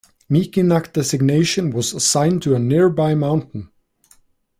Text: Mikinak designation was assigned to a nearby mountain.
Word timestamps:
Mikinak 0.31 0.93
designation 0.93 1.69
was 1.69 1.93
assigned 1.93 2.41
to 2.41 2.55
a 2.55 2.59
nearby 2.59 3.13
mountain. 3.13 3.69